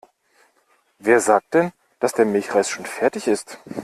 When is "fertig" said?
2.87-3.27